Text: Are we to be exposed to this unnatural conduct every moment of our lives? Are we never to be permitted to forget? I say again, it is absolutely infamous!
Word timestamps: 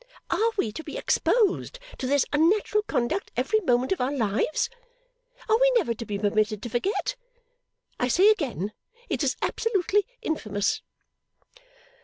Are 0.31 0.51
we 0.57 0.71
to 0.71 0.83
be 0.83 0.97
exposed 0.97 1.77
to 1.99 2.07
this 2.07 2.25
unnatural 2.33 2.81
conduct 2.81 3.31
every 3.37 3.59
moment 3.59 3.91
of 3.91 4.01
our 4.01 4.11
lives? 4.11 4.67
Are 5.47 5.59
we 5.61 5.71
never 5.77 5.93
to 5.93 6.05
be 6.07 6.17
permitted 6.17 6.63
to 6.63 6.69
forget? 6.69 7.15
I 7.99 8.07
say 8.07 8.31
again, 8.31 8.73
it 9.09 9.21
is 9.23 9.35
absolutely 9.43 10.07
infamous! 10.23 10.81